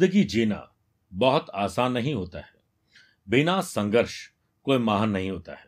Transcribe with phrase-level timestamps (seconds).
[0.00, 0.58] ज़िंदगी जीना
[1.12, 2.52] बहुत आसान नहीं होता है।
[3.26, 4.14] बिना संघर्ष
[4.66, 5.66] कोई महान नहीं होता है।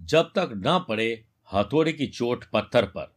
[0.00, 1.06] जब तक न पड़े
[1.50, 3.14] हथौड़े की चोट पत्थर पर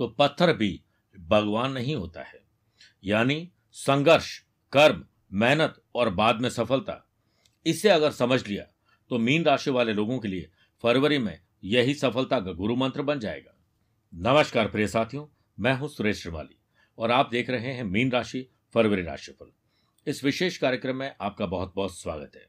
[0.00, 0.70] तो पत्थर भी
[1.16, 2.40] भगवान नहीं होता है।
[3.04, 4.38] यानी संघर्ष,
[4.72, 7.04] कर्म, मेहनत और बाद में सफलता,
[7.66, 8.64] इसे अगर समझ लिया
[9.10, 10.50] तो मीन राशि वाले लोगों के लिए
[10.84, 13.56] फरवरी में यही सफलता का गुरु मंत्र बन जाएगा।
[14.12, 15.26] नमस्कार प्रिय साथियों,
[15.58, 16.58] मैं हूँ सुरेश श्रीवाली
[16.98, 19.52] और आप देख रहे हैं मीन राशि, फरवरी राशिफल।
[20.10, 22.46] इस विशेष कार्यक्रम में आपका बहुत बहुत स्वागत है।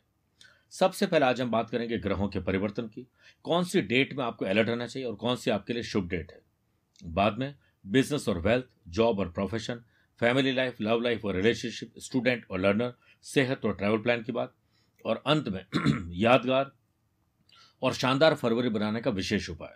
[0.70, 3.08] सबसे पहले आज हम बात करेंगे ग्रहों के परिवर्तन की।
[3.44, 6.32] कौन सी डेट में आपको अलर्ट रहना चाहिए और कौन सी आपके लिए शुभ डेट
[6.32, 6.42] है?
[7.04, 7.56] बाद में
[7.88, 9.76] बिज़नेस और वेल्थ, जॉब और profession,
[10.20, 14.56] family life, love life और रिलेशनशिप, स्टूडेंट और लर्नर, सेहत और ट्रैवल प्लान की बात।
[15.06, 15.66] और अंत में
[16.12, 16.72] यादगार
[17.82, 19.76] और शानदार फरवरी बनाने का विशेष उपाय।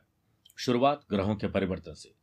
[0.57, 2.13] शुरुआत ग्रहों के परिवर्तन से।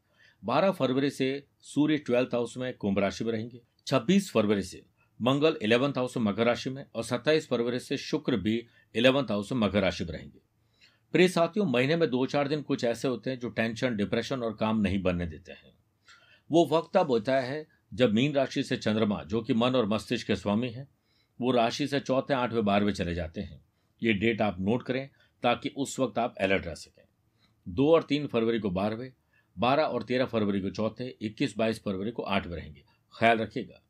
[0.45, 4.92] 12 फरवरी से सूर्य ट्वेल्थ हाउस में कुंभ राशि में रहेंगे। 26 फरवरी से
[5.23, 9.81] मंगल इलेवंथ हाउस मकर राशि में और 27 फरवरी से शुक्र भी इलेवंथ हाउस मकर
[9.81, 10.39] राशि में रहेंगे।
[11.13, 14.57] प्रिय साथियों, महीने में दो चार दिन कुछ ऐसे होते हैं जो टेंशन डिप्रेशन और
[14.57, 15.75] काम नहीं बनने देते हैं।
[16.51, 20.27] वो वक्त अब होता है जब मीन राशि से चंद्रमा, जो कि मन और मस्तिष्क
[20.27, 20.89] के स्वामी हैं,
[21.41, 23.65] वो राशि से चौथे, आठवें, बारहवें चले जाते हैं।
[24.03, 25.11] ये डेट आप नोट करें
[25.43, 27.05] ताकि उस वक्त आप अलर्ट रह सकें।
[27.69, 29.13] दो और तीन फरवरी को बारहवें,
[29.59, 32.85] बारह और तेरह फरवरी को चौथे, इक्कीस बाईस फरवरी को आठवें रहेंगे।
[33.19, 33.83] ख्याल रखिएगा।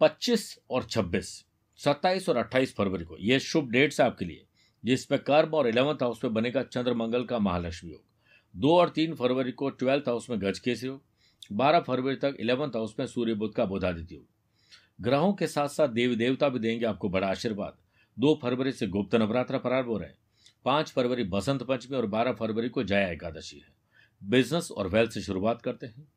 [0.00, 1.44] पच्चीस और छब्बीस,
[1.76, 4.44] सत्ताईस और अट्ठाईस फरवरी को। ये शुभ डेट्स आपके लिए,
[4.84, 8.02] जिसमें कर्म और इलेवंथ हाउस में बनेगा चंद्र मंगल का महालक्ष्मी योग।
[8.56, 11.02] दो और तीन फरवरी को ट्वेल्थ हाउस में गज केसरी योग।
[11.52, 14.24] बारह फरवरी तक इलेवंथ हाउस में सूर्य बुद्ध का बोधादित्य योग।
[15.00, 17.76] ग्रहों के साथ साथ देवी देवता भी देंगे आपको बड़ा आशीर्वाद।
[18.18, 20.18] दो फरवरी से गुप्त नवरात्र प्रारंभ हो रहे हैं।
[20.64, 23.68] पाँच फरवरी बसंत पंचमी और बारह फरवरी को जया एकादशी है।
[24.24, 26.08] बिज़नेस और वेल्थ से शुरुआत करते हैं।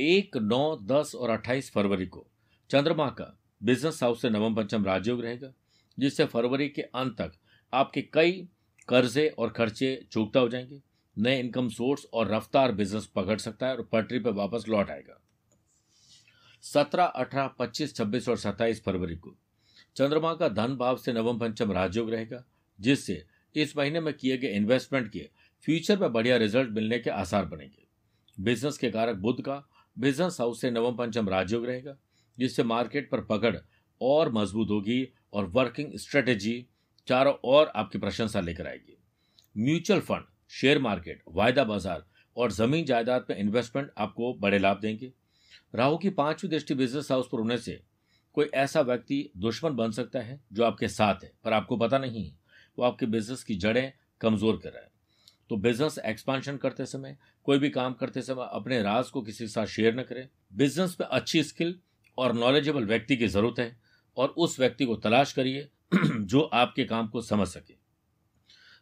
[0.00, 2.26] एक, नौ, दस और अट्ठाईस फरवरी को
[2.70, 5.52] चंद्रमा का बिज़नेस हाउस से नवम पंचम राजयोग रहेगा,
[5.98, 7.32] जिससे फरवरी के अंत तक
[7.72, 8.48] आपके कई
[8.88, 10.80] कर्जे और खर्चे चूकता हो जाएँगे,
[11.18, 15.20] नए इनकम सोर्स और रफ्तार बिज़नेस पकड़ सकता है और पटरी पर वापस लौट आएगा।
[16.62, 19.34] सत्रह, अठारह, पच्चीस, छब्बीस और सत्ताईस फरवरी को
[19.96, 22.44] चंद्रमा का धन भाव से नवम पंचम राजयोग रहेगा,
[22.80, 23.24] जिससे
[23.54, 25.28] इस महीने में किए गए इन्वेस्टमेंट के
[25.64, 27.86] फ्यूचर में बढ़िया रिज़ल्ट मिलने के आसार बनेंगे।
[28.40, 31.96] बिज़नेस के कारक बुद्ध का बिज़नेस हाउस से नवम पंचम राजयोग रहेगा,
[32.38, 33.56] जिससे मार्केट पर पकड़
[34.00, 36.66] और मज़बूत होगी और वर्किंग स्ट्रेटेजी
[37.08, 38.96] चारों ओर आपकी प्रशंसा लेकर आएगी।
[39.56, 42.04] म्यूचुअल फंड, शेयर मार्केट, वायदा बाज़ार
[42.36, 45.12] और ज़मीन जायदाद में इन्वेस्टमेंट आपको बड़े लाभ देंगे।
[45.74, 47.80] राहु की पांचवी दृष्टि बिज़नेस हाउस पर होने से
[48.34, 52.24] कोई ऐसा व्यक्ति दुश्मन बन सकता है जो आपके साथ है, पर आपको पता नहीं
[52.24, 52.38] है।
[52.78, 54.89] वो आपके बिज़नेस की जड़ें कमज़ोर कर रहा है।
[55.50, 59.48] तो बिज़नेस एक्सपांशन करते समय, कोई भी काम करते समय अपने राज को किसी के
[59.48, 61.74] साथ शेयर न करें। बिज़नेस में अच्छी स्किल
[62.18, 63.76] और नॉलेजेबल व्यक्ति की ज़रूरत है
[64.16, 67.74] और उस व्यक्ति को तलाश करिए जो आपके काम को समझ सके।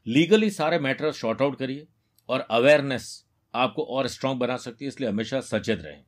[0.07, 1.87] लीगली सारे मैटर शॉर्ट आउट करिए
[2.29, 3.25] और अवेयरनेस
[3.55, 6.05] आपको और स्ट्रांग बना सकती है, इसलिए हमेशा सचेत रहें।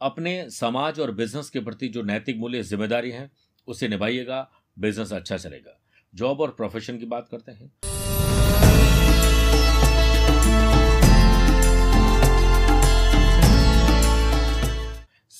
[0.00, 3.30] अपने समाज और बिज़नेस के प्रति जो नैतिक मूल्य, ज़िम्मेदारी है,
[3.68, 5.78] उसे निभाइएगा बिज़नेस अच्छा चलेगा।
[6.14, 7.89] जॉब और प्रोफेशन की बात करते हैं।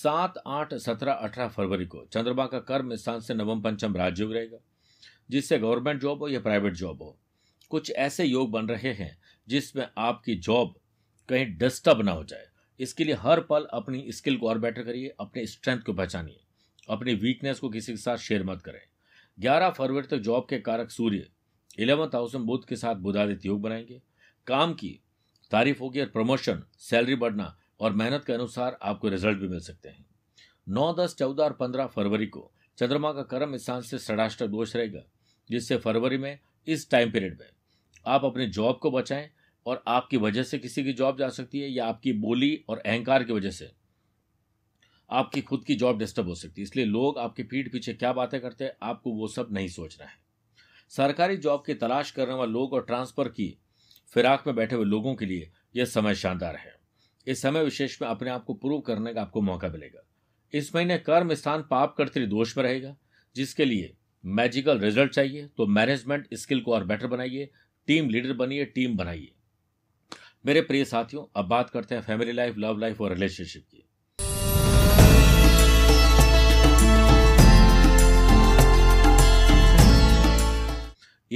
[0.02, 4.58] सात आठ सत्रह अठारह फरवरी को चंद्रमा का कर्म स्थान से नवम पंचम राजयोग रहेगा,
[5.30, 7.18] जिससे गवर्नमेंट जॉब हो या प्राइवेट जॉब हो।
[7.70, 9.18] कुछ ऐसे योग बन रहे हैं
[9.48, 10.74] जिसमें आपकी जॉब
[11.28, 12.46] कहीं डिस्टर्ब ना हो जाए।
[12.80, 16.40] इसके लिए हर पल अपनी स्किल को और बेटर करिए, अपने स्ट्रेंथ को पहचानिए
[16.90, 18.80] अपनी वीकनेस को किसी के साथ शेयर मत करें।
[19.40, 21.30] 11 फरवरी तक जॉब के कारक सूर्य
[21.78, 24.02] इलेवंथ हाउस में बुद्ध के साथ बुधादित्य योग बनाएँगे।
[24.46, 25.00] काम की
[25.50, 29.88] तारीफ़ होगी और प्रमोशन सैलरी बढ़ना और मेहनत के अनुसार आपको रिज़ल्ट भी मिल सकते
[29.88, 30.04] हैं।
[30.68, 35.02] नौ, दस, चौदह और पंद्रह फरवरी को चंद्रमा का कर्म स्थान से षडाष्टक दोष रहेगा,
[35.50, 37.48] जिससे फरवरी में इस टाइम पीरियड में
[38.06, 39.30] आप अपने जॉब को बचाएँ
[39.66, 43.24] और आपकी वजह से किसी की जॉब जा सकती है या आपकी बोली और अहंकार
[43.24, 43.70] की वजह से
[45.10, 48.40] आपकी खुद की जॉब डिस्टर्ब हो सकती है। इसलिए लोग आपके पीठ पीछे क्या बातें
[48.40, 50.18] करते हैं, आपको वो सब नहीं सोचना है।
[50.88, 53.56] सरकारी जॉब की तलाश करने वाले लोग और ट्रांसफ़र की
[54.14, 56.79] फिराक में बैठे हुए लोगों के लिए यह समय शानदार है।
[57.30, 60.00] इस समय विशेष में अपने आप को प्रूव करने का आपको मौका मिलेगा।
[60.52, 62.94] इस महीने कर्म स्थान पाप कर्तरी दोष में रहेगा,
[63.36, 63.92] जिसके लिए
[64.24, 67.50] मैजिकल रिज़ल्ट चाहिए तो मैनेजमेंट स्किल को और बेटर बनाइए
[67.88, 69.30] टीम लीडर बनिए टीम बनाइए।
[70.46, 73.86] मेरे प्रिय साथियों, अब बात करते हैं फैमिली लाइफ लव लाइफ और रिलेशनशिप की।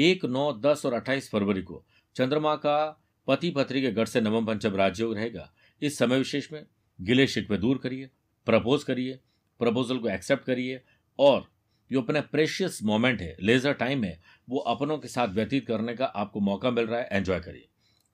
[0.00, 1.85] एक, नौ, दस और अट्ठाईस फरवरी को
[2.17, 5.52] चंद्रमा का पति पत्नी के गढ़ से नवम पंचम राजयोग रहेगा।
[5.82, 6.67] इस समय विशेष में
[7.00, 8.11] गिले शिकवे दूर करिए,
[8.47, 9.21] प्रपोज करिए,
[9.59, 10.82] प्रपोजल को एक्सेप्ट करिए
[11.19, 11.53] और
[11.93, 16.05] जो अपना प्रेशियस मोमेंट है लेजर टाइम है, वो अपनों के साथ व्यतीत करने का
[16.05, 17.69] आपको मौका मिल रहा है एंजॉय करिए।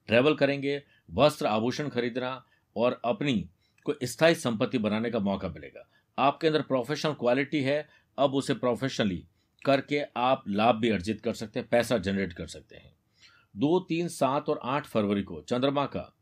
[0.06, 2.46] ट्रैवल करेंगे, वस्त्र आभूषण खरीदना
[2.76, 3.50] और अपनी
[3.84, 9.26] कोई स्थायी संपत्ति बनाने का मौका मिलेगा। आपके अंदर प्रोफेशनल क्वालिटी है, अब उसे प्रोफेशनली
[9.64, 12.92] करके आप लाभ भी अर्जित कर सकते हैं, पैसा जनरेट कर सकते हैं।
[13.56, 16.16] दो, तीन, सात और आठ फरवरी को चंद्रमा का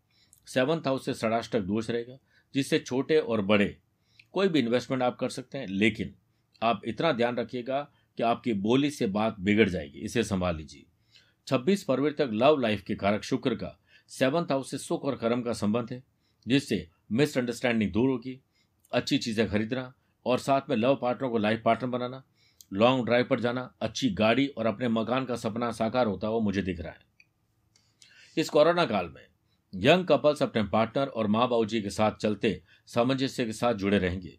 [0.48, 2.18] सेवंथ हाउस से षडाष्टक दोष रहेगा,
[2.54, 3.76] जिससे छोटे और बड़े
[4.32, 6.14] कोई भी इन्वेस्टमेंट आप कर सकते हैं, लेकिन
[6.62, 7.80] आप इतना ध्यान रखिएगा
[8.18, 10.84] कि आपकी बोली से बात बिगड़ जाएगी, इसे संभाल लीजिए।
[11.46, 13.78] 26 फरवरी तक लव लाइफ के कारक शुक्र का
[14.10, 16.02] सेवंथ हाउस से सुख और कर्म का संबंध है,
[16.46, 18.40] जिससे मिसअंडरस्टैंडिंग दूर होगी,
[18.92, 19.92] अच्छी चीज़ें खरीदना
[20.26, 22.22] और साथ में लव पार्टनर को लाइफ पार्टनर बनाना
[22.72, 26.62] लॉन्ग ड्राइव पर जाना, अच्छी गाड़ी और अपने मकान का सपना साकार होता हुआ मुझे
[26.62, 27.06] दिख रहा है।
[28.36, 29.22] इस कोरोना काल में
[29.74, 33.98] यंग कपल्स अपने पार्टनर और माँ बाबू जी के साथ चलते सामंजस्य के साथ जुड़े
[33.98, 34.38] रहेंगे।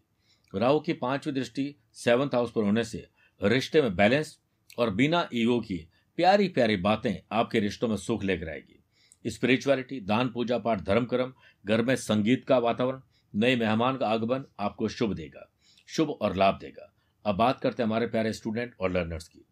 [0.54, 3.06] राहु की पांचवी दृष्टि सेवंथ हाउस पर होने से
[3.40, 4.38] रिश्ते में बैलेंस
[4.78, 5.76] और बिना ईगो की
[6.18, 11.32] प्यारी प्यारी बातें आपके रिश्तों में सुख लेकर आएगी। स्पिरिचुअलिटी, दान, पूजा पाठ, धर्म कर्म,
[11.64, 13.00] घर में संगीत का वातावरण,
[13.34, 15.48] नए मेहमान का आगमन आपको शुभ देगा,
[15.88, 16.92] शुभ और लाभ देगा।
[17.24, 19.44] अब बात करते हैं हमारे प्यारे स्टूडेंट और लर्नर्स की।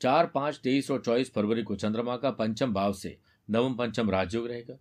[0.00, 3.16] चार पाँच तेईस और चौबीस फरवरी को चंद्रमा का पंचम भाव से
[3.48, 4.76] नवम पंचम राजयोग रहेगा,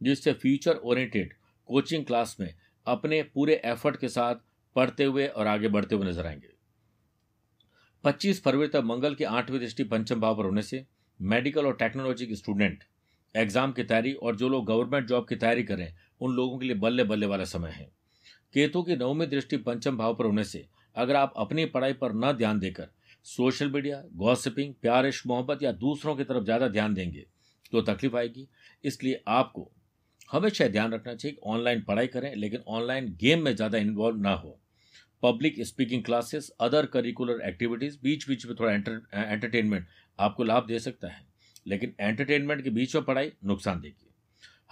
[0.00, 1.34] जिससे फ्यूचर ओरिएंटेड
[1.68, 2.54] कोचिंग क्लास में
[2.86, 4.34] अपने पूरे एफर्ट के साथ
[4.76, 6.52] पढ़ते हुए और आगे बढ़ते हुए नज़र आएँगे।
[8.04, 10.84] 25 फरवरी तक मंगल की आठवीं दृष्टि पंचम भाव पर होने से
[11.20, 12.82] मेडिकल और टेक्नोलॉजी के स्टूडेंट
[13.34, 16.76] एग्ज़ाम की तैयारी और जो लोग गवर्नमेंट जॉब की तैयारी करें उन लोगों के लिए
[16.76, 17.90] बल्ले बल्ले वाला समय है।
[18.54, 20.66] केतु की नवमी दृष्टि पंचम भाव पर होने से
[20.96, 22.88] अगर आप अपनी पढ़ाई पर न ध्यान देकर
[23.26, 27.24] सोशल मीडिया, गॉसिपिंग प्यार इश्क मोहब्बत या दूसरों की तरफ़ ज़्यादा ध्यान देंगे
[27.72, 28.46] तो तकलीफ़ आएगी।
[28.84, 29.70] इसलिए आपको
[30.30, 34.58] हमेशा ध्यान रखना चाहिए ऑनलाइन पढ़ाई करें, लेकिन ऑनलाइन गेम में ज़्यादा इन्वॉल्व ना हो।
[35.22, 39.86] Public speaking classes other curricular activities बीच बीच में थोड़ा एंटरटेनमेंट
[40.18, 41.26] आपको लाभ दे सकता है।
[41.66, 44.10] लेकिन एंटरटेनमेंट के बीच में पढ़ाई नुकसान देगी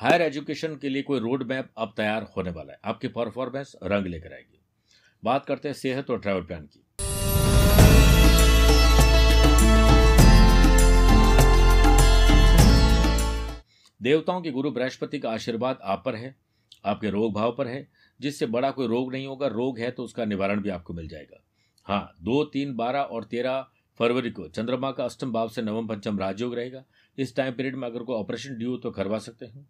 [0.01, 4.07] हायर एजुकेशन के लिए कोई रोड मैप अब तैयार होने वाला है। आपकी परफॉर्मेंस रंग
[4.07, 4.61] लेकर आएगी।
[5.23, 6.85] बात करते हैं सेहत और ट्रैवल प्लान की।
[14.03, 16.35] देवताओं के गुरु बृहस्पति का आशीर्वाद आप पर है,
[16.85, 17.89] आपके रोग भाव पर है,
[18.21, 21.43] जिससे बड़ा कोई रोग नहीं होगा, रोग है तो उसका निवारण भी आपको मिल जाएगा।
[21.87, 23.67] हाँ दो, तीन, बारह और तेरह
[24.01, 26.85] फरवरी को चंद्रमा का अष्टम भाव से नवम पंचम राजयोग रहेगा।
[27.19, 29.69] इस टाइम पीरियड में अगर कोई ऑपरेशन ड्यू तो करवा सकते हैं।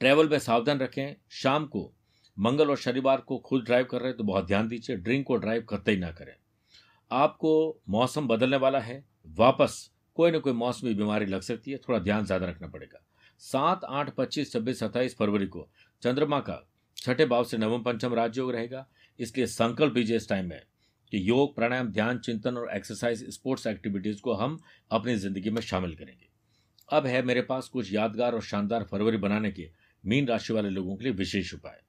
[0.00, 1.92] ट्रैवल में सावधान रखें। शाम को,
[2.38, 5.36] मंगल और शनिवार को खुद ड्राइव कर रहे हैं तो बहुत ध्यान दीजिए। ड्रिंक को
[5.36, 6.34] ड्राइव करते ही ना करें।
[7.10, 11.98] आपको मौसम बदलने वाला है। वापस कोई ना कोई मौसमी बीमारी लग सकती है, थोड़ा
[11.98, 13.04] ध्यान ज़्यादा रखना पड़ेगा।
[13.42, 15.68] सात, आठ, पच्चीस, छब्बीस, सत्ताईस फरवरी को
[16.02, 16.62] चंद्रमा का
[16.96, 18.86] छठे भाव से नवम पंचम राजयोग रहेगा।
[19.18, 20.60] इसलिए संकल्प लीजिए इस टाइम में
[21.12, 24.58] कि योग, प्राणायाम, ध्यान, चिंतन और एक्सरसाइज स्पोर्ट्स एक्टिविटीज़ को हम
[24.90, 26.28] अपनी ज़िंदगी में शामिल करेंगे।
[26.88, 29.68] अब है मेरे पास कुछ यादगार और शानदार फरवरी बनाने के
[30.04, 31.81] मीन राशि वाले लोगों के लिए विशेष उपाय।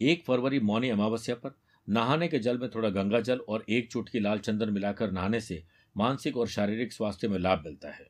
[0.00, 1.54] एक फरवरी मौनी अमावस्या पर
[1.88, 5.62] नहाने के जल में थोड़ा गंगा जल और एक चुटकी लाल चंदन मिलाकर नहाने से
[5.96, 8.06] मानसिक और शारीरिक स्वास्थ्य में लाभ मिलता है।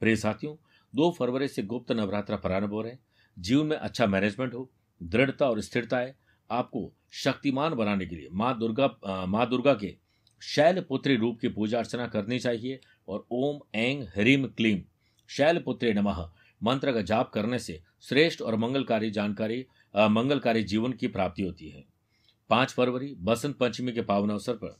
[0.00, 0.54] प्रिय साथियों,
[0.94, 2.96] दो फरवरी से गुप्त नवरात्रा प्रारंभ हो रहे
[3.38, 4.70] जीवन में अच्छा मैनेजमेंट हो,
[5.02, 6.16] दृढ़ता और स्थिरता है
[6.50, 9.94] आपको शक्तिमान बनाने के लिए माँ दुर्गा माँ दुर्गा के
[10.42, 14.82] शैलपुत्री रूप की पूजा अर्चना करनी चाहिए और ओम एंग ह्रीम, क्लीम,
[15.28, 16.28] शैल पुत्री नमः
[16.62, 21.84] मंत्र का जाप करने से श्रेष्ठ और मंगलकारी जानकारी मंगलकारी जीवन की प्राप्ति होती है।
[22.50, 24.78] पाँच फरवरी, बसंत पंचमी के पावन अवसर पर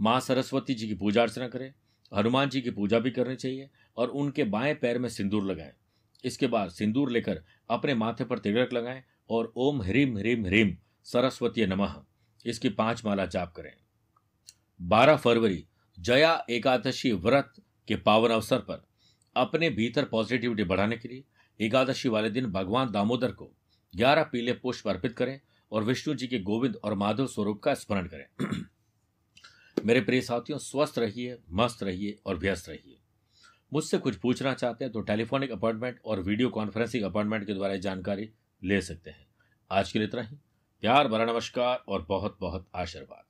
[0.00, 1.72] माँ सरस्वती जी की पूजा अर्चना करें,
[2.12, 5.72] हनुमान जी की पूजा भी करनी चाहिए और उनके बाएँ पैर में सिंदूर लगाएँ।
[6.24, 11.66] इसके बाद सिंदूर लेकर अपने माथे पर तिलक लगाएँ और ओम ह्रीम ह्रीम ह्रीम सरस्वती
[11.66, 11.94] नमः।
[12.46, 13.72] इसकी पाँच माला जाप करें।
[14.80, 15.64] बारह फरवरी,
[15.98, 17.52] जया एकादशी व्रत
[17.88, 18.86] के पावन अवसर पर
[19.36, 21.24] अपने भीतर पॉजिटिविटी बढ़ाने के लिए
[21.60, 23.50] एकादशी वाले दिन भगवान दामोदर को
[23.96, 25.40] ग्यारह पीले पुष्प अर्पित करें
[25.72, 28.50] और विष्णु जी के गोविंद और माधव स्वरूप का स्मरण करें।
[29.86, 32.98] मेरे प्रिय साथियों, स्वस्थ रहिए, मस्त रहिए और व्यस्त रहिए।
[33.72, 38.30] मुझसे कुछ पूछना चाहते हैं तो टेलीफोनिक अपॉइंटमेंट और वीडियो कॉन्फ्रेंसिंग अपॉइंटमेंट के द्वारा जानकारी
[38.64, 39.26] ले सकते हैं।
[39.70, 40.36] आज के लिए इतना ही।
[40.80, 43.23] प्यार भरा नमस्कार और बहुत बहुत आशीर्वाद।